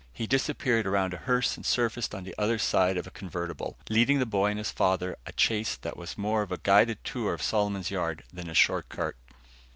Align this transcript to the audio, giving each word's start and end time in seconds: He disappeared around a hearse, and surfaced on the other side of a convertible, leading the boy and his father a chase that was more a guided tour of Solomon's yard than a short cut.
He 0.11 0.25
disappeared 0.25 0.87
around 0.87 1.13
a 1.13 1.17
hearse, 1.17 1.55
and 1.55 1.63
surfaced 1.63 2.15
on 2.15 2.23
the 2.23 2.33
other 2.35 2.57
side 2.57 2.97
of 2.97 3.05
a 3.05 3.11
convertible, 3.11 3.77
leading 3.87 4.17
the 4.17 4.25
boy 4.25 4.49
and 4.49 4.57
his 4.57 4.71
father 4.71 5.15
a 5.27 5.31
chase 5.31 5.75
that 5.75 5.95
was 5.95 6.17
more 6.17 6.41
a 6.41 6.57
guided 6.57 7.03
tour 7.03 7.35
of 7.35 7.43
Solomon's 7.43 7.91
yard 7.91 8.23
than 8.33 8.49
a 8.49 8.55
short 8.55 8.89
cut. 8.89 9.13